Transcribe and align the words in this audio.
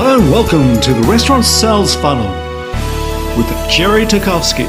Hello 0.00 0.20
and 0.20 0.30
welcome 0.30 0.80
to 0.80 0.94
the 0.94 1.02
Restaurant 1.08 1.44
Sales 1.44 1.96
Funnel 1.96 2.30
with 3.36 3.48
Jerry 3.68 4.04
Tarkowski. 4.04 4.64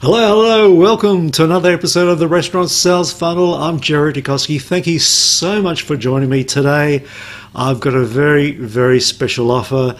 Hello, 0.00 0.42
hello, 0.42 0.74
welcome 0.74 1.30
to 1.30 1.44
another 1.44 1.72
episode 1.72 2.08
of 2.08 2.18
the 2.18 2.28
Restaurant 2.28 2.68
Sales 2.68 3.14
Funnel. 3.14 3.54
I'm 3.54 3.80
Jerry 3.80 4.12
Tarkowski. 4.12 4.60
Thank 4.60 4.86
you 4.86 4.98
so 4.98 5.62
much 5.62 5.82
for 5.82 5.96
joining 5.96 6.28
me 6.28 6.44
today. 6.44 7.06
I've 7.54 7.80
got 7.80 7.94
a 7.94 8.04
very, 8.04 8.52
very 8.52 9.00
special 9.00 9.50
offer. 9.50 9.96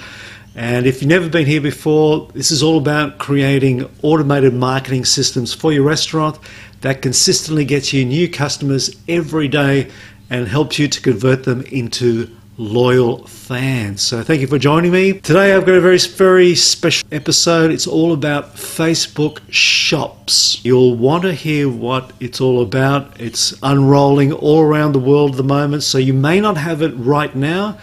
And 0.55 0.87
if 0.87 1.01
you've 1.01 1.09
never 1.09 1.31
been 1.31 1.47
here 1.47 1.63
before, 1.63 2.29
this 2.35 2.51
is 2.51 2.63
all 2.63 2.77
about 2.77 3.17
creating 3.17 3.89
automated 4.03 4.53
marketing 4.53 5.07
systems 5.07 5.55
for 5.55 5.73
your 5.73 5.85
restaurant 5.85 6.39
that 6.83 7.01
consistently 7.01 7.65
gets 7.65 7.95
you 7.95 8.05
new 8.05 8.29
customers 8.29 8.95
every 9.09 9.49
day 9.49 9.91
and 10.29 10.47
helps 10.47 10.79
you 10.79 10.89
to 10.89 11.01
convert 11.01 11.45
them 11.45 11.63
into 11.63 12.37
loyal 12.59 13.27
fans. 13.27 14.01
So 14.01 14.23
thank 14.23 14.41
you 14.41 14.47
for 14.47 14.59
joining 14.59 14.91
me. 14.91 15.21
Today 15.21 15.55
I've 15.55 15.67
got 15.67 15.75
a 15.75 15.81
very 15.81 15.99
very 15.99 16.55
special 16.55 17.07
episode. 17.13 17.71
It's 17.71 17.87
all 17.87 18.13
about 18.13 18.55
Facebook 18.55 19.41
shops. 19.51 20.65
You'll 20.65 20.97
want 20.97 21.25
to 21.25 21.35
hear 21.35 21.69
what 21.69 22.13
it's 22.19 22.41
all 22.41 22.63
about. 22.63 23.21
It's 23.21 23.55
unrolling 23.63 24.33
all 24.33 24.63
around 24.63 24.93
the 24.93 24.99
world 24.99 25.33
at 25.33 25.37
the 25.37 25.45
moment, 25.45 25.83
so 25.83 25.99
you 25.99 26.15
may 26.15 26.41
not 26.41 26.57
have 26.57 26.81
it 26.81 26.95
right 26.97 27.35
now. 27.35 27.79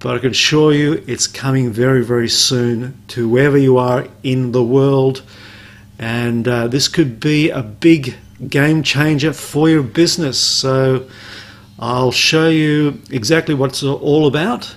But 0.00 0.16
I 0.16 0.18
can 0.18 0.32
assure 0.32 0.72
you 0.72 1.04
it's 1.06 1.28
coming 1.28 1.70
very, 1.70 2.04
very 2.04 2.28
soon 2.28 3.00
to 3.08 3.28
wherever 3.28 3.56
you 3.56 3.78
are 3.78 4.08
in 4.24 4.50
the 4.50 4.64
world. 4.64 5.22
And 6.00 6.48
uh, 6.48 6.66
this 6.66 6.88
could 6.88 7.20
be 7.20 7.50
a 7.50 7.62
big 7.62 8.16
game 8.48 8.82
changer 8.82 9.32
for 9.32 9.68
your 9.68 9.84
business. 9.84 10.40
So 10.40 11.06
I'll 11.82 12.12
show 12.12 12.48
you 12.48 13.02
exactly 13.10 13.56
what 13.56 13.70
it's 13.70 13.82
all 13.82 14.28
about, 14.28 14.76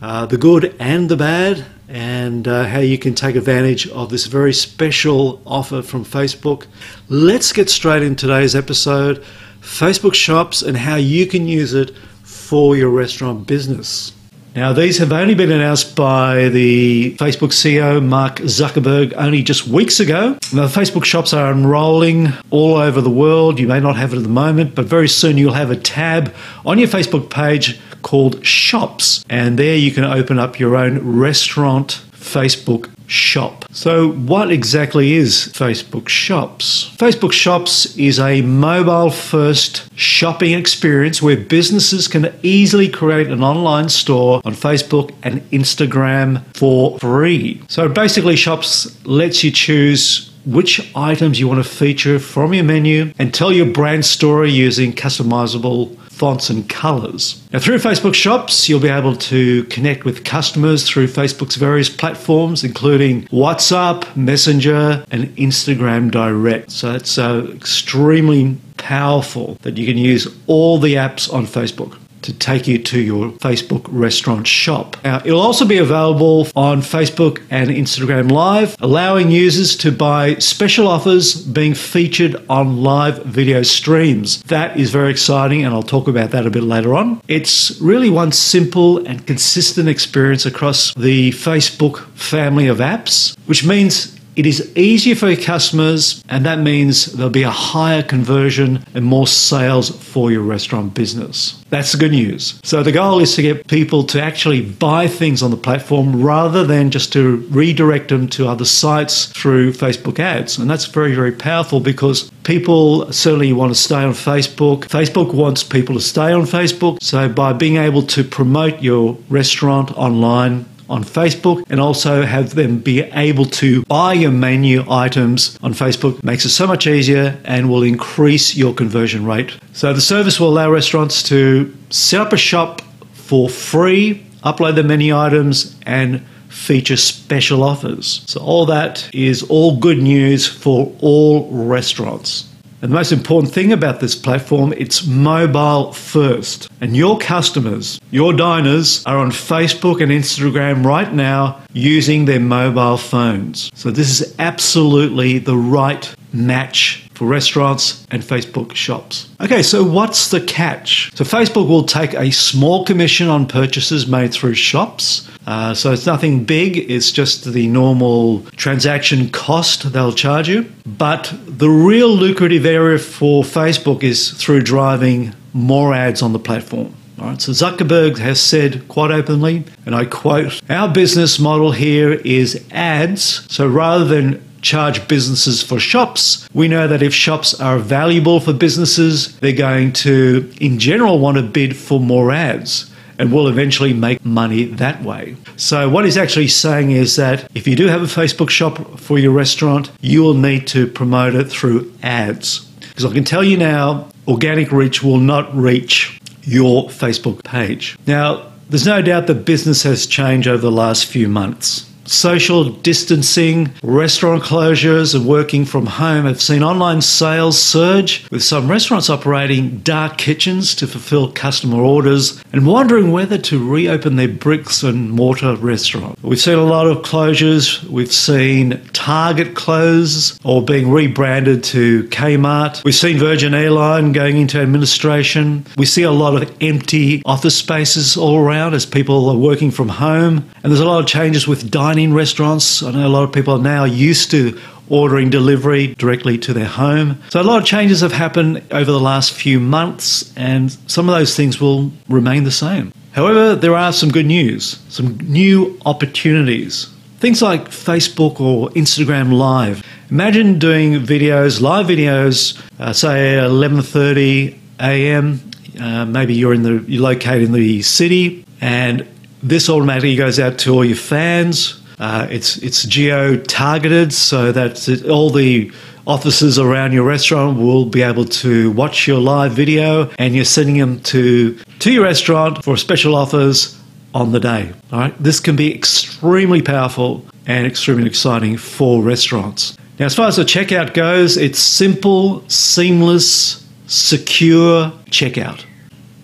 uh, 0.00 0.24
the 0.24 0.38
good 0.38 0.74
and 0.80 1.10
the 1.10 1.16
bad, 1.18 1.66
and 1.90 2.48
uh, 2.48 2.64
how 2.64 2.78
you 2.78 2.96
can 2.96 3.14
take 3.14 3.36
advantage 3.36 3.86
of 3.88 4.08
this 4.08 4.24
very 4.24 4.54
special 4.54 5.42
offer 5.44 5.82
from 5.82 6.06
Facebook. 6.06 6.68
Let's 7.10 7.52
get 7.52 7.68
straight 7.68 8.02
in 8.02 8.16
today's 8.16 8.56
episode 8.56 9.22
Facebook 9.60 10.14
Shops 10.14 10.62
and 10.62 10.78
how 10.78 10.96
you 10.96 11.26
can 11.26 11.46
use 11.46 11.74
it 11.74 11.94
for 12.22 12.76
your 12.76 12.88
restaurant 12.88 13.46
business. 13.46 14.12
Now, 14.54 14.74
these 14.74 14.98
have 14.98 15.12
only 15.12 15.34
been 15.34 15.50
announced 15.50 15.96
by 15.96 16.50
the 16.50 17.16
Facebook 17.16 17.52
CEO, 17.52 18.04
Mark 18.04 18.36
Zuckerberg, 18.36 19.14
only 19.16 19.42
just 19.42 19.66
weeks 19.66 19.98
ago. 19.98 20.34
The 20.52 20.66
Facebook 20.66 21.04
shops 21.04 21.32
are 21.32 21.50
unrolling 21.50 22.34
all 22.50 22.74
over 22.76 23.00
the 23.00 23.08
world. 23.08 23.58
You 23.58 23.66
may 23.66 23.80
not 23.80 23.96
have 23.96 24.12
it 24.12 24.18
at 24.18 24.24
the 24.24 24.28
moment, 24.28 24.74
but 24.74 24.84
very 24.84 25.08
soon 25.08 25.38
you'll 25.38 25.54
have 25.54 25.70
a 25.70 25.76
tab 25.76 26.34
on 26.66 26.78
your 26.78 26.88
Facebook 26.88 27.30
page 27.30 27.80
called 28.02 28.44
Shops. 28.44 29.24
And 29.30 29.58
there 29.58 29.76
you 29.76 29.90
can 29.90 30.04
open 30.04 30.38
up 30.38 30.60
your 30.60 30.76
own 30.76 30.98
restaurant 30.98 32.02
Facebook 32.22 32.88
shop. 33.06 33.64
So, 33.72 34.12
what 34.12 34.50
exactly 34.50 35.12
is 35.14 35.50
Facebook 35.52 36.08
Shops? 36.08 36.90
Facebook 36.96 37.32
Shops 37.32 37.96
is 37.96 38.18
a 38.18 38.42
mobile 38.42 39.10
first 39.10 39.88
shopping 39.98 40.52
experience 40.52 41.20
where 41.20 41.36
businesses 41.36 42.08
can 42.08 42.32
easily 42.42 42.88
create 42.88 43.28
an 43.28 43.42
online 43.42 43.88
store 43.88 44.40
on 44.44 44.54
Facebook 44.54 45.12
and 45.22 45.42
Instagram 45.50 46.42
for 46.56 46.98
free. 46.98 47.62
So, 47.68 47.88
basically, 47.88 48.36
Shops 48.36 49.04
lets 49.04 49.44
you 49.44 49.50
choose 49.50 50.31
which 50.44 50.90
items 50.96 51.38
you 51.38 51.48
want 51.48 51.62
to 51.62 51.68
feature 51.68 52.18
from 52.18 52.54
your 52.54 52.64
menu 52.64 53.12
and 53.18 53.32
tell 53.32 53.52
your 53.52 53.66
brand 53.66 54.04
story 54.04 54.50
using 54.50 54.92
customizable 54.92 55.96
fonts 56.10 56.50
and 56.50 56.68
colors. 56.68 57.42
Now, 57.52 57.58
through 57.58 57.78
Facebook 57.78 58.14
Shops, 58.14 58.68
you'll 58.68 58.80
be 58.80 58.88
able 58.88 59.16
to 59.16 59.64
connect 59.64 60.04
with 60.04 60.24
customers 60.24 60.88
through 60.88 61.08
Facebook's 61.08 61.56
various 61.56 61.88
platforms, 61.88 62.62
including 62.62 63.24
WhatsApp, 63.28 64.14
Messenger, 64.14 65.04
and 65.10 65.34
Instagram 65.36 66.10
Direct. 66.10 66.70
So 66.70 66.94
it's 66.94 67.18
uh, 67.18 67.48
extremely 67.54 68.56
powerful 68.76 69.58
that 69.62 69.76
you 69.76 69.86
can 69.86 69.98
use 69.98 70.28
all 70.46 70.78
the 70.78 70.94
apps 70.94 71.32
on 71.32 71.46
Facebook 71.46 71.98
to 72.22 72.32
take 72.32 72.66
you 72.66 72.78
to 72.78 73.00
your 73.00 73.32
Facebook 73.32 73.86
restaurant 73.88 74.46
shop. 74.46 74.96
Now, 75.04 75.20
it'll 75.24 75.40
also 75.40 75.66
be 75.66 75.78
available 75.78 76.48
on 76.54 76.80
Facebook 76.80 77.42
and 77.50 77.70
Instagram 77.70 78.30
Live, 78.30 78.76
allowing 78.80 79.30
users 79.30 79.76
to 79.76 79.92
buy 79.92 80.36
special 80.36 80.86
offers 80.88 81.34
being 81.34 81.74
featured 81.74 82.36
on 82.48 82.82
live 82.82 83.24
video 83.24 83.62
streams. 83.62 84.42
That 84.44 84.78
is 84.78 84.90
very 84.90 85.10
exciting, 85.10 85.64
and 85.64 85.74
I'll 85.74 85.82
talk 85.82 86.08
about 86.08 86.30
that 86.30 86.46
a 86.46 86.50
bit 86.50 86.62
later 86.62 86.94
on. 86.94 87.20
It's 87.28 87.80
really 87.80 88.10
one 88.10 88.32
simple 88.32 89.04
and 89.06 89.26
consistent 89.26 89.88
experience 89.88 90.46
across 90.46 90.94
the 90.94 91.30
Facebook 91.30 92.06
family 92.16 92.68
of 92.68 92.78
apps, 92.78 93.36
which 93.46 93.64
means 93.64 94.18
it 94.34 94.46
is 94.46 94.74
easier 94.76 95.14
for 95.14 95.28
your 95.28 95.42
customers, 95.42 96.22
and 96.28 96.46
that 96.46 96.58
means 96.58 97.06
there'll 97.12 97.30
be 97.30 97.42
a 97.42 97.50
higher 97.50 98.02
conversion 98.02 98.84
and 98.94 99.04
more 99.04 99.26
sales 99.26 99.90
for 99.90 100.30
your 100.30 100.42
restaurant 100.42 100.94
business. 100.94 101.62
That's 101.68 101.92
the 101.92 101.98
good 101.98 102.12
news. 102.12 102.60
So, 102.62 102.82
the 102.82 102.92
goal 102.92 103.18
is 103.20 103.34
to 103.36 103.42
get 103.42 103.66
people 103.66 104.04
to 104.04 104.22
actually 104.22 104.60
buy 104.60 105.08
things 105.08 105.42
on 105.42 105.50
the 105.50 105.56
platform 105.56 106.22
rather 106.22 106.64
than 106.64 106.90
just 106.90 107.12
to 107.14 107.36
redirect 107.50 108.08
them 108.08 108.28
to 108.28 108.46
other 108.46 108.66
sites 108.66 109.26
through 109.26 109.72
Facebook 109.72 110.18
ads. 110.18 110.58
And 110.58 110.68
that's 110.68 110.84
very, 110.84 111.14
very 111.14 111.32
powerful 111.32 111.80
because 111.80 112.30
people 112.44 113.10
certainly 113.10 113.54
want 113.54 113.74
to 113.74 113.80
stay 113.80 114.02
on 114.02 114.12
Facebook. 114.12 114.80
Facebook 114.88 115.32
wants 115.32 115.62
people 115.62 115.94
to 115.94 116.00
stay 116.02 116.32
on 116.32 116.42
Facebook. 116.42 117.02
So, 117.02 117.28
by 117.28 117.54
being 117.54 117.76
able 117.76 118.02
to 118.02 118.22
promote 118.22 118.82
your 118.82 119.16
restaurant 119.30 119.96
online, 119.96 120.66
on 120.92 121.02
Facebook 121.02 121.64
and 121.70 121.80
also 121.80 122.22
have 122.22 122.54
them 122.54 122.78
be 122.78 123.00
able 123.00 123.46
to 123.46 123.82
buy 123.84 124.12
your 124.12 124.30
menu 124.30 124.84
items 124.90 125.58
on 125.62 125.72
Facebook 125.72 126.22
makes 126.22 126.44
it 126.44 126.50
so 126.50 126.66
much 126.66 126.86
easier 126.86 127.40
and 127.44 127.70
will 127.70 127.82
increase 127.82 128.54
your 128.54 128.74
conversion 128.74 129.24
rate. 129.24 129.56
So 129.72 129.94
the 129.94 130.02
service 130.02 130.38
will 130.38 130.50
allow 130.50 130.70
restaurants 130.70 131.22
to 131.24 131.74
set 131.88 132.20
up 132.20 132.32
a 132.34 132.36
shop 132.36 132.82
for 133.14 133.48
free, 133.48 134.24
upload 134.44 134.74
their 134.74 134.84
menu 134.84 135.16
items 135.16 135.74
and 135.86 136.20
feature 136.48 136.98
special 136.98 137.62
offers. 137.62 138.22
So 138.26 138.40
all 138.40 138.66
that 138.66 139.08
is 139.14 139.42
all 139.44 139.78
good 139.78 139.98
news 139.98 140.46
for 140.46 140.94
all 141.00 141.48
restaurants. 141.50 142.51
And 142.82 142.90
the 142.90 142.96
most 142.96 143.12
important 143.12 143.54
thing 143.54 143.72
about 143.72 144.00
this 144.00 144.16
platform, 144.16 144.74
it's 144.76 145.06
mobile 145.06 145.92
first. 145.92 146.68
And 146.80 146.96
your 146.96 147.16
customers, 147.16 148.00
your 148.10 148.32
diners 148.32 149.06
are 149.06 149.18
on 149.18 149.30
Facebook 149.30 150.02
and 150.02 150.10
Instagram 150.10 150.84
right 150.84 151.14
now 151.14 151.60
using 151.72 152.24
their 152.24 152.40
mobile 152.40 152.96
phones. 152.96 153.70
So 153.74 153.92
this 153.92 154.20
is 154.20 154.34
absolutely 154.40 155.38
the 155.38 155.56
right 155.56 156.12
match 156.32 157.08
for 157.14 157.26
restaurants 157.26 158.06
and 158.10 158.22
Facebook 158.22 158.74
shops. 158.74 159.28
Okay, 159.40 159.62
so 159.62 159.84
what's 159.84 160.30
the 160.30 160.40
catch? 160.40 161.14
So 161.14 161.24
Facebook 161.24 161.68
will 161.68 161.84
take 161.84 162.14
a 162.14 162.30
small 162.30 162.84
commission 162.84 163.28
on 163.28 163.46
purchases 163.46 164.06
made 164.06 164.32
through 164.32 164.54
shops. 164.54 165.28
Uh, 165.46 165.74
so 165.74 165.92
it's 165.92 166.06
nothing 166.06 166.44
big, 166.44 166.90
it's 166.90 167.10
just 167.10 167.52
the 167.52 167.66
normal 167.68 168.40
transaction 168.56 169.28
cost 169.30 169.92
they'll 169.92 170.12
charge 170.12 170.48
you. 170.48 170.70
But 170.86 171.32
the 171.46 171.68
real 171.68 172.08
lucrative 172.08 172.64
area 172.64 172.98
for 172.98 173.42
Facebook 173.42 174.02
is 174.02 174.30
through 174.30 174.62
driving 174.62 175.34
more 175.52 175.94
ads 175.94 176.22
on 176.22 176.32
the 176.32 176.38
platform. 176.38 176.94
All 177.18 177.28
right, 177.28 177.40
so 177.40 177.52
Zuckerberg 177.52 178.18
has 178.18 178.40
said 178.40 178.88
quite 178.88 179.10
openly, 179.10 179.64
and 179.86 179.94
I 179.94 180.06
quote, 180.06 180.60
Our 180.68 180.92
business 180.92 181.38
model 181.38 181.70
here 181.70 182.12
is 182.12 182.64
ads. 182.72 183.46
So 183.52 183.68
rather 183.68 184.04
than 184.04 184.42
charge 184.62 185.06
businesses 185.08 185.62
for 185.62 185.78
shops. 185.78 186.48
We 186.54 186.68
know 186.68 186.88
that 186.88 187.02
if 187.02 187.12
shops 187.12 187.60
are 187.60 187.78
valuable 187.78 188.40
for 188.40 188.52
businesses, 188.52 189.38
they're 189.40 189.52
going 189.52 189.92
to, 189.94 190.50
in 190.60 190.78
general, 190.78 191.18
want 191.18 191.36
to 191.36 191.42
bid 191.42 191.76
for 191.76 192.00
more 192.00 192.32
ads 192.32 192.90
and 193.18 193.32
will 193.32 193.48
eventually 193.48 193.92
make 193.92 194.24
money 194.24 194.64
that 194.64 195.02
way. 195.02 195.36
So, 195.56 195.88
what 195.88 196.04
he's 196.04 196.16
actually 196.16 196.48
saying 196.48 196.92
is 196.92 197.16
that 197.16 197.48
if 197.54 197.68
you 197.68 197.76
do 197.76 197.86
have 197.88 198.02
a 198.02 198.06
Facebook 198.06 198.50
shop 198.50 198.98
for 198.98 199.18
your 199.18 199.32
restaurant, 199.32 199.90
you 200.00 200.22
will 200.22 200.34
need 200.34 200.66
to 200.68 200.86
promote 200.86 201.34
it 201.34 201.44
through 201.44 201.92
ads. 202.02 202.60
Because 202.80 203.04
I 203.04 203.12
can 203.12 203.24
tell 203.24 203.44
you 203.44 203.56
now, 203.56 204.08
organic 204.26 204.72
reach 204.72 205.02
will 205.02 205.18
not 205.18 205.54
reach 205.54 206.20
your 206.42 206.88
Facebook 206.88 207.44
page. 207.44 207.96
Now, 208.06 208.50
there's 208.68 208.86
no 208.86 209.02
doubt 209.02 209.26
that 209.26 209.44
business 209.44 209.82
has 209.82 210.06
changed 210.06 210.48
over 210.48 210.62
the 210.62 210.70
last 210.70 211.06
few 211.06 211.28
months. 211.28 211.88
Social 212.04 212.64
distancing, 212.64 213.70
restaurant 213.82 214.42
closures, 214.42 215.14
and 215.14 215.26
working 215.26 215.64
from 215.64 215.86
home 215.86 216.26
have 216.26 216.40
seen 216.40 216.62
online 216.62 217.00
sales 217.00 217.60
surge, 217.60 218.26
with 218.30 218.42
some 218.42 218.70
restaurants 218.70 219.08
operating 219.08 219.78
dark 219.78 220.18
kitchens 220.18 220.74
to 220.76 220.86
fulfill 220.86 221.30
customer 221.32 221.80
orders 221.80 222.42
and 222.52 222.66
wondering 222.66 223.12
whether 223.12 223.38
to 223.38 223.70
reopen 223.70 224.16
their 224.16 224.28
bricks 224.28 224.82
and 224.82 225.10
mortar 225.10 225.54
restaurant. 225.56 226.18
We've 226.22 226.40
seen 226.40 226.58
a 226.58 226.64
lot 226.64 226.86
of 226.86 226.98
closures. 226.98 227.82
We've 227.84 228.12
seen 228.12 228.80
Target 228.92 229.54
close 229.54 230.38
or 230.44 230.62
being 230.62 230.90
rebranded 230.90 231.64
to 231.64 232.04
Kmart. 232.04 232.84
We've 232.84 232.94
seen 232.94 233.18
Virgin 233.18 233.54
Airline 233.54 234.12
going 234.12 234.36
into 234.36 234.58
administration. 234.58 235.64
We 235.76 235.86
see 235.86 236.02
a 236.02 236.10
lot 236.10 236.40
of 236.40 236.54
empty 236.60 237.22
office 237.24 237.56
spaces 237.56 238.16
all 238.16 238.38
around 238.38 238.74
as 238.74 238.86
people 238.86 239.28
are 239.28 239.36
working 239.36 239.70
from 239.70 239.88
home. 239.88 240.48
And 240.62 240.70
there's 240.70 240.80
a 240.80 240.86
lot 240.86 241.00
of 241.00 241.06
changes 241.06 241.48
with 241.48 241.70
dining 241.70 241.91
restaurants. 242.14 242.82
I 242.82 242.90
know 242.90 243.06
a 243.06 243.08
lot 243.08 243.24
of 243.24 243.32
people 243.32 243.54
are 243.54 243.62
now 243.62 243.84
used 243.84 244.30
to 244.32 244.58
ordering 244.88 245.30
delivery 245.30 245.94
directly 245.94 246.36
to 246.38 246.52
their 246.52 246.66
home. 246.66 247.18
So 247.30 247.40
a 247.40 247.42
lot 247.42 247.60
of 247.60 247.66
changes 247.66 248.00
have 248.00 248.12
happened 248.12 248.62
over 248.70 248.90
the 248.90 249.00
last 249.00 249.32
few 249.32 249.58
months, 249.58 250.32
and 250.36 250.70
some 250.86 251.08
of 251.08 251.14
those 251.14 251.36
things 251.36 251.60
will 251.60 251.92
remain 252.08 252.44
the 252.44 252.50
same. 252.50 252.92
However, 253.12 253.54
there 253.54 253.74
are 253.74 253.92
some 253.92 254.10
good 254.10 254.26
news, 254.26 254.78
some 254.88 255.16
new 255.18 255.78
opportunities. 255.86 256.88
Things 257.20 257.40
like 257.40 257.68
Facebook 257.68 258.40
or 258.40 258.70
Instagram 258.70 259.32
Live. 259.32 259.82
Imagine 260.10 260.58
doing 260.58 260.94
videos, 260.94 261.60
live 261.60 261.86
videos, 261.86 262.60
uh, 262.78 262.92
say 262.92 263.36
11:30 263.36 264.58
a.m. 264.80 265.40
Uh, 265.80 266.04
maybe 266.04 266.34
you're 266.34 266.52
in 266.52 266.62
the 266.62 266.84
you're 266.86 267.02
located 267.02 267.42
in 267.42 267.52
the 267.52 267.80
city, 267.82 268.44
and 268.60 269.06
this 269.42 269.68
automatically 269.68 270.16
goes 270.16 270.38
out 270.38 270.58
to 270.58 270.74
all 270.74 270.84
your 270.84 270.96
fans. 270.96 271.81
Uh, 272.02 272.26
it's 272.30 272.56
it's 272.56 272.82
geo 272.82 273.36
targeted 273.36 274.12
so 274.12 274.50
that 274.50 275.06
all 275.08 275.30
the 275.30 275.70
offices 276.04 276.58
around 276.58 276.92
your 276.92 277.04
restaurant 277.04 277.56
will 277.56 277.84
be 277.84 278.02
able 278.02 278.24
to 278.24 278.72
watch 278.72 279.06
your 279.06 279.20
live 279.20 279.52
video, 279.52 280.10
and 280.18 280.34
you're 280.34 280.44
sending 280.44 280.78
them 280.78 280.98
to 281.02 281.56
to 281.78 281.92
your 281.92 282.02
restaurant 282.02 282.64
for 282.64 282.76
special 282.76 283.14
offers 283.14 283.78
on 284.16 284.32
the 284.32 284.40
day. 284.40 284.72
All 284.90 284.98
right, 284.98 285.22
this 285.22 285.38
can 285.38 285.54
be 285.54 285.72
extremely 285.72 286.60
powerful 286.60 287.24
and 287.46 287.68
extremely 287.68 288.06
exciting 288.06 288.56
for 288.56 289.00
restaurants. 289.00 289.76
Now, 290.00 290.06
as 290.06 290.14
far 290.16 290.26
as 290.26 290.34
the 290.34 290.44
checkout 290.44 290.94
goes, 290.94 291.36
it's 291.36 291.60
simple, 291.60 292.42
seamless, 292.48 293.64
secure 293.86 294.90
checkout. 295.10 295.64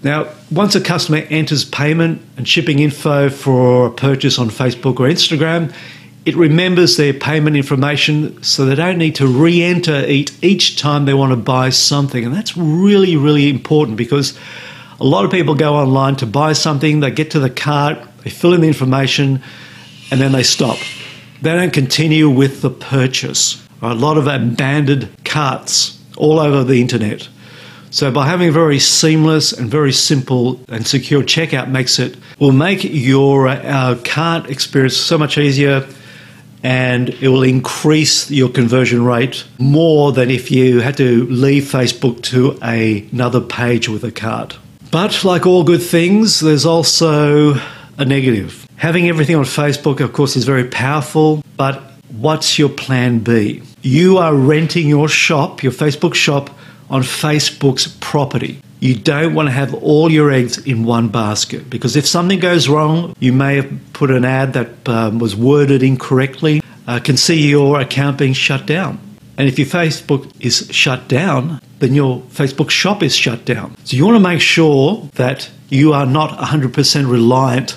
Now, 0.03 0.29
once 0.51 0.75
a 0.75 0.81
customer 0.81 1.19
enters 1.29 1.65
payment 1.65 2.23
and 2.37 2.47
shipping 2.47 2.79
info 2.79 3.31
for 3.31 3.87
a 3.87 3.91
purchase 3.91 4.39
on 4.39 4.49
Facebook 4.49 5.01
or 5.01 5.09
Instagram, 5.09 5.75
it 6.25 6.37
remembers 6.37 6.97
their 6.97 7.13
payment 7.13 7.57
information 7.57 8.41
so 8.43 8.65
they 8.65 8.75
don't 8.75 8.99
need 8.99 9.15
to 9.17 9.27
re 9.27 9.63
enter 9.63 9.95
it 9.95 10.33
each 10.45 10.79
time 10.79 11.05
they 11.05 11.15
want 11.15 11.33
to 11.33 11.37
buy 11.37 11.71
something. 11.71 12.25
And 12.25 12.35
that's 12.35 12.57
really, 12.57 13.17
really 13.17 13.49
important 13.49 13.97
because 13.97 14.39
a 15.01 15.05
lot 15.05 15.25
of 15.25 15.31
people 15.31 15.55
go 15.55 15.75
online 15.75 16.17
to 16.17 16.27
buy 16.27 16.53
something, 16.53 17.01
they 17.01 17.11
get 17.11 17.31
to 17.33 17.41
the 17.41 17.51
cart, 17.51 17.99
they 18.25 18.31
fill 18.31 18.53
in 18.53 18.61
the 18.61 18.69
information, 18.69 19.43
and 20.11 20.21
then 20.21 20.33
they 20.33 20.43
stop. 20.43 20.79
They 21.41 21.55
don't 21.55 21.73
continue 21.73 22.29
with 22.29 22.63
the 22.63 22.71
purchase. 22.71 23.67
A 23.81 23.95
lot 23.95 24.19
of 24.19 24.27
abandoned 24.27 25.09
carts 25.25 25.99
all 26.17 26.41
over 26.41 26.63
the 26.63 26.81
internet. 26.81 27.29
So 27.91 28.11
by 28.11 28.27
having 28.27 28.49
a 28.49 28.53
very 28.53 28.79
seamless 28.79 29.53
and 29.53 29.71
very 29.71 29.93
simple 29.93 30.61
and 30.69 30.87
secure 30.87 31.23
checkout 31.23 31.71
makes 31.71 31.99
it 31.99 32.17
will 32.39 32.53
make 32.53 32.85
your 32.85 33.49
uh, 33.49 33.99
cart 34.05 34.51
experience 34.51 34.97
so 34.97 35.17
much 35.17 35.39
easier 35.39 35.87
and 36.63 37.11
it 37.11 37.29
will 37.29 37.45
increase 37.45 38.31
your 38.31 38.49
conversion 38.49 39.05
rate 39.05 39.45
more 39.59 40.13
than 40.13 40.31
if 40.31 40.51
you 40.51 40.81
had 40.81 40.97
to 40.97 41.27
leave 41.27 41.65
Facebook 41.65 42.23
to 42.25 42.59
a, 42.63 43.09
another 43.13 43.41
page 43.41 43.89
with 43.89 44.05
a 44.05 44.11
cart. 44.11 44.59
But 44.91 45.25
like 45.25 45.47
all 45.47 45.65
good 45.65 45.83
things, 45.83 46.41
there's 46.41 46.67
also 46.67 47.55
a 47.99 48.05
negative. 48.05 48.67
Having 48.77 49.09
everything 49.09 49.37
on 49.37 49.45
Facebook, 49.45 50.01
of 50.01 50.13
course, 50.13 50.37
is 50.37 50.45
very 50.45 50.65
powerful, 50.65 51.43
but 51.57 51.83
what's 52.11 52.59
your 52.59 52.69
plan 52.69 53.21
B? 53.21 53.63
You 53.83 54.19
are 54.19 54.35
renting 54.35 54.89
your 54.89 55.09
shop, 55.09 55.63
your 55.63 55.73
Facebook 55.73 56.15
shop, 56.15 56.51
on 56.91 57.03
Facebook's 57.03 57.89
property. 58.01 58.61
You 58.81 58.95
don't 58.95 59.35
want 59.35 59.49
to 59.49 59.53
have 59.53 59.75
all 59.75 60.11
your 60.11 60.31
eggs 60.31 60.59
in 60.59 60.85
one 60.85 61.09
basket 61.09 61.69
because 61.69 61.97
if 61.97 62.07
something 62.07 62.39
goes 62.39 62.69
wrong, 62.69 63.15
you 63.19 63.33
may 63.33 63.57
have 63.57 63.71
put 63.93 64.11
an 64.11 64.25
ad 64.25 64.53
that 64.53 64.89
um, 64.89 65.19
was 65.19 65.35
worded 65.35 65.83
incorrectly, 65.83 66.63
uh, 66.87 67.01
can 67.01 67.17
see 67.17 67.49
your 67.49 67.81
account 67.81 68.19
being 68.19 68.35
shut 68.35 68.67
down. 68.67 69.01
And 69.37 69.49
if 69.49 69.59
your 69.59 69.69
Facebook 69.69 70.31
is 70.41 70.69
shut 70.71 71.09
down, 71.09 71.61
then 71.79 71.95
your 71.95 72.21
Facebook 72.23 72.71
shop 72.71 73.03
is 73.03 73.15
shut 73.15 73.45
down. 73.45 73.77
So 73.85 73.97
you 73.97 74.05
want 74.05 74.17
to 74.17 74.21
make 74.21 74.41
sure 74.41 75.09
that 75.15 75.51
you 75.69 75.93
are 75.93 76.07
not 76.07 76.37
100% 76.39 77.11
reliant 77.11 77.77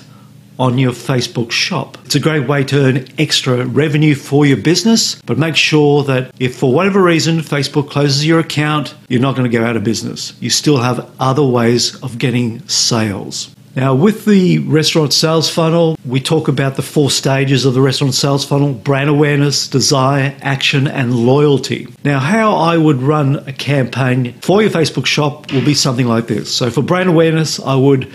on 0.62 0.78
your 0.78 0.92
Facebook 0.92 1.50
shop. 1.50 1.98
It's 2.04 2.14
a 2.14 2.20
great 2.20 2.46
way 2.46 2.62
to 2.62 2.76
earn 2.78 3.04
extra 3.18 3.66
revenue 3.66 4.14
for 4.14 4.46
your 4.46 4.58
business, 4.58 5.16
but 5.26 5.36
make 5.36 5.56
sure 5.56 6.04
that 6.04 6.32
if 6.38 6.56
for 6.56 6.72
whatever 6.72 7.02
reason 7.02 7.38
Facebook 7.38 7.90
closes 7.90 8.24
your 8.24 8.38
account, 8.38 8.94
you're 9.08 9.20
not 9.20 9.34
going 9.34 9.50
to 9.50 9.58
go 9.58 9.64
out 9.64 9.74
of 9.74 9.82
business. 9.82 10.34
You 10.38 10.50
still 10.50 10.76
have 10.76 11.10
other 11.18 11.44
ways 11.44 12.00
of 12.04 12.16
getting 12.16 12.66
sales. 12.68 13.52
Now, 13.74 13.94
with 13.94 14.24
the 14.24 14.58
restaurant 14.58 15.12
sales 15.12 15.50
funnel, 15.50 15.96
we 16.06 16.20
talk 16.20 16.46
about 16.46 16.76
the 16.76 16.82
four 16.82 17.10
stages 17.10 17.64
of 17.64 17.74
the 17.74 17.80
restaurant 17.80 18.14
sales 18.14 18.44
funnel 18.44 18.72
brand 18.72 19.08
awareness, 19.08 19.66
desire, 19.66 20.36
action, 20.42 20.86
and 20.86 21.12
loyalty. 21.14 21.88
Now, 22.04 22.20
how 22.20 22.54
I 22.54 22.76
would 22.76 23.02
run 23.02 23.36
a 23.48 23.52
campaign 23.52 24.34
for 24.42 24.62
your 24.62 24.70
Facebook 24.70 25.06
shop 25.06 25.50
will 25.52 25.64
be 25.64 25.74
something 25.74 26.06
like 26.06 26.28
this. 26.28 26.54
So, 26.54 26.70
for 26.70 26.82
brand 26.82 27.08
awareness, 27.08 27.58
I 27.58 27.74
would 27.74 28.12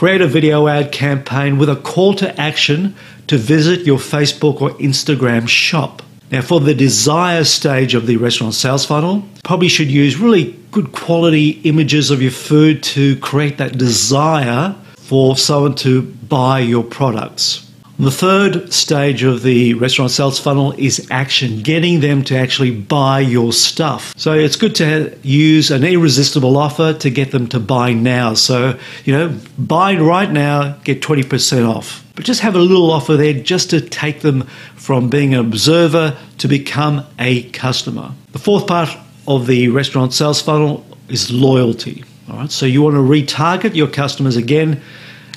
Create 0.00 0.22
a 0.22 0.26
video 0.26 0.66
ad 0.66 0.92
campaign 0.92 1.58
with 1.58 1.68
a 1.68 1.76
call 1.76 2.14
to 2.14 2.40
action 2.40 2.96
to 3.26 3.36
visit 3.36 3.80
your 3.80 3.98
Facebook 3.98 4.62
or 4.62 4.70
Instagram 4.78 5.46
shop. 5.46 6.00
Now, 6.32 6.40
for 6.40 6.58
the 6.58 6.74
desire 6.74 7.44
stage 7.44 7.94
of 7.94 8.06
the 8.06 8.16
restaurant 8.16 8.54
sales 8.54 8.86
funnel, 8.86 9.22
probably 9.44 9.68
should 9.68 9.90
use 9.90 10.16
really 10.16 10.58
good 10.70 10.92
quality 10.92 11.50
images 11.64 12.10
of 12.10 12.22
your 12.22 12.30
food 12.30 12.82
to 12.84 13.16
create 13.16 13.58
that 13.58 13.76
desire 13.76 14.74
for 14.96 15.36
someone 15.36 15.74
to 15.74 16.00
buy 16.00 16.60
your 16.60 16.82
products. 16.82 17.69
The 18.00 18.10
third 18.10 18.72
stage 18.72 19.24
of 19.24 19.42
the 19.42 19.74
restaurant 19.74 20.10
sales 20.10 20.40
funnel 20.40 20.72
is 20.78 21.06
action, 21.10 21.60
getting 21.60 22.00
them 22.00 22.24
to 22.24 22.34
actually 22.34 22.70
buy 22.70 23.20
your 23.20 23.52
stuff. 23.52 24.14
So 24.16 24.32
it's 24.32 24.56
good 24.56 24.74
to 24.76 25.18
use 25.22 25.70
an 25.70 25.84
irresistible 25.84 26.56
offer 26.56 26.94
to 26.94 27.10
get 27.10 27.30
them 27.30 27.46
to 27.48 27.60
buy 27.60 27.92
now. 27.92 28.32
So, 28.32 28.78
you 29.04 29.12
know, 29.12 29.38
buy 29.58 29.96
right 29.96 30.30
now, 30.32 30.78
get 30.82 31.02
20% 31.02 31.68
off. 31.68 32.02
But 32.14 32.24
just 32.24 32.40
have 32.40 32.54
a 32.54 32.58
little 32.58 32.90
offer 32.90 33.18
there 33.18 33.34
just 33.34 33.68
to 33.68 33.82
take 33.82 34.22
them 34.22 34.44
from 34.76 35.10
being 35.10 35.34
an 35.34 35.40
observer 35.40 36.16
to 36.38 36.48
become 36.48 37.04
a 37.18 37.50
customer. 37.50 38.12
The 38.32 38.38
fourth 38.38 38.66
part 38.66 38.88
of 39.28 39.46
the 39.46 39.68
restaurant 39.68 40.14
sales 40.14 40.40
funnel 40.40 40.86
is 41.10 41.30
loyalty. 41.30 42.02
All 42.30 42.38
right, 42.38 42.50
so 42.50 42.64
you 42.64 42.80
want 42.80 42.94
to 42.94 43.00
retarget 43.00 43.74
your 43.74 43.88
customers 43.88 44.38
again 44.38 44.80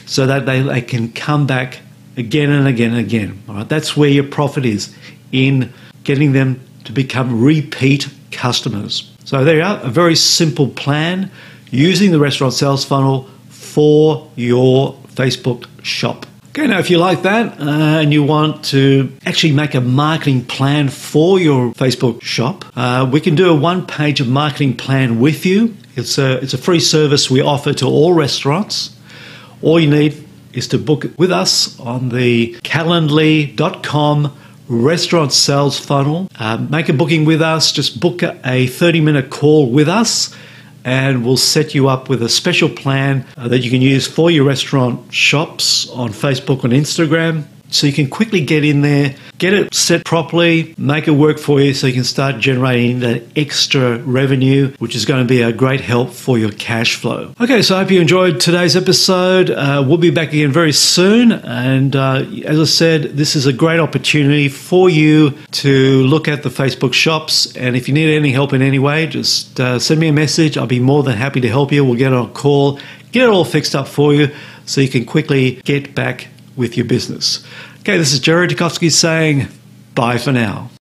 so 0.05 0.25
that 0.27 0.45
they, 0.45 0.61
they 0.61 0.81
can 0.81 1.11
come 1.11 1.45
back 1.45 1.81
again 2.17 2.51
and 2.51 2.67
again 2.67 2.91
and 2.91 2.99
again. 2.99 3.43
All 3.47 3.55
right, 3.55 3.69
that's 3.69 3.95
where 3.97 4.09
your 4.09 4.23
profit 4.25 4.65
is 4.65 4.93
in 5.31 5.73
getting 6.03 6.33
them 6.33 6.59
to 6.85 6.91
become 6.91 7.41
repeat 7.41 8.07
customers. 8.31 9.09
So 9.25 9.43
there 9.43 9.57
you 9.57 9.63
are, 9.63 9.79
a 9.81 9.89
very 9.89 10.15
simple 10.15 10.67
plan 10.67 11.31
using 11.71 12.11
the 12.11 12.19
restaurant 12.19 12.53
sales 12.53 12.85
funnel 12.85 13.29
for 13.49 14.29
your 14.35 14.93
Facebook 15.15 15.67
shop. 15.83 16.25
Okay, 16.49 16.67
now 16.67 16.77
if 16.77 16.91
you 16.91 16.99
like 16.99 17.23
that 17.23 17.59
uh, 17.59 18.01
and 18.01 18.13
you 18.13 18.21
want 18.21 18.63
to 18.65 19.11
actually 19.25 19.53
make 19.53 19.73
a 19.73 19.81
marketing 19.81 20.45
plan 20.45 20.87
for 20.87 21.39
your 21.39 21.73
Facebook 21.73 22.21
shop, 22.21 22.63
uh, 22.75 23.09
we 23.11 23.19
can 23.19 23.33
do 23.33 23.49
a 23.49 23.55
one 23.55 23.87
page 23.87 24.21
marketing 24.21 24.77
plan 24.77 25.19
with 25.19 25.47
you. 25.47 25.75
It's 25.95 26.19
a, 26.19 26.37
it's 26.43 26.53
a 26.53 26.59
free 26.59 26.79
service 26.79 27.31
we 27.31 27.41
offer 27.41 27.73
to 27.73 27.87
all 27.87 28.13
restaurants. 28.13 28.95
All 29.63 29.79
you 29.79 29.89
need 29.89 30.27
is 30.53 30.67
to 30.69 30.77
book 30.77 31.05
with 31.17 31.31
us 31.31 31.79
on 31.79 32.09
the 32.09 32.53
calendly.com 32.63 34.35
restaurant 34.67 35.33
sales 35.33 35.79
funnel. 35.79 36.29
Uh, 36.35 36.57
make 36.69 36.89
a 36.89 36.93
booking 36.93 37.25
with 37.25 37.41
us, 37.41 37.71
just 37.71 37.99
book 37.99 38.23
a 38.23 38.67
30 38.67 39.01
minute 39.01 39.29
call 39.29 39.69
with 39.69 39.89
us, 39.89 40.35
and 40.85 41.25
we'll 41.25 41.37
set 41.37 41.73
you 41.73 41.87
up 41.87 42.09
with 42.09 42.21
a 42.23 42.29
special 42.29 42.69
plan 42.69 43.25
uh, 43.37 43.47
that 43.47 43.59
you 43.59 43.71
can 43.71 43.81
use 43.81 44.07
for 44.07 44.31
your 44.31 44.45
restaurant 44.45 45.13
shops 45.13 45.89
on 45.89 46.09
Facebook 46.09 46.63
and 46.63 46.73
Instagram 46.73 47.45
so 47.73 47.87
you 47.87 47.93
can 47.93 48.09
quickly 48.09 48.41
get 48.41 48.63
in 48.63 48.81
there, 48.81 49.15
get 49.39 49.53
it 49.53 49.73
set 49.73 50.05
properly, 50.05 50.75
make 50.77 51.07
it 51.07 51.11
work 51.11 51.39
for 51.39 51.59
you 51.59 51.73
so 51.73 51.87
you 51.87 51.93
can 51.93 52.03
start 52.03 52.39
generating 52.39 52.99
that 52.99 53.23
extra 53.35 53.97
revenue, 53.99 54.71
which 54.77 54.95
is 54.95 55.05
going 55.05 55.25
to 55.25 55.27
be 55.27 55.41
a 55.41 55.51
great 55.51 55.81
help 55.81 56.11
for 56.11 56.37
your 56.37 56.51
cash 56.51 56.95
flow. 56.95 57.33
Okay, 57.41 57.61
so 57.61 57.75
I 57.75 57.81
hope 57.81 57.91
you 57.91 57.99
enjoyed 57.99 58.39
today's 58.39 58.75
episode. 58.75 59.49
Uh, 59.49 59.83
we'll 59.85 59.97
be 59.97 60.11
back 60.11 60.29
again 60.29 60.51
very 60.51 60.71
soon. 60.71 61.31
And 61.31 61.95
uh, 61.95 62.25
as 62.45 62.59
I 62.59 62.65
said, 62.65 63.03
this 63.17 63.35
is 63.35 63.47
a 63.47 63.53
great 63.53 63.79
opportunity 63.79 64.49
for 64.49 64.89
you 64.89 65.31
to 65.51 66.03
look 66.03 66.27
at 66.27 66.43
the 66.43 66.49
Facebook 66.49 66.93
shops. 66.93 67.55
And 67.55 67.75
if 67.75 67.87
you 67.87 67.93
need 67.93 68.15
any 68.15 68.31
help 68.31 68.53
in 68.53 68.61
any 68.61 68.79
way, 68.79 69.07
just 69.07 69.59
uh, 69.59 69.79
send 69.79 69.99
me 69.99 70.09
a 70.09 70.13
message. 70.13 70.57
I'll 70.57 70.67
be 70.67 70.79
more 70.79 71.01
than 71.01 71.17
happy 71.17 71.41
to 71.41 71.49
help 71.49 71.71
you. 71.71 71.83
We'll 71.83 71.97
get 71.97 72.13
on 72.13 72.29
a 72.29 72.31
call, 72.31 72.79
get 73.11 73.23
it 73.23 73.29
all 73.29 73.45
fixed 73.45 73.75
up 73.75 73.87
for 73.87 74.13
you 74.13 74.29
so 74.65 74.79
you 74.79 74.89
can 74.89 75.05
quickly 75.05 75.61
get 75.63 75.95
back 75.95 76.27
with 76.55 76.77
your 76.77 76.85
business. 76.85 77.45
Okay, 77.79 77.97
this 77.97 78.13
is 78.13 78.19
Jerry 78.19 78.47
Tarkowski 78.47 78.91
saying 78.91 79.47
bye 79.95 80.17
for 80.17 80.31
now. 80.31 80.69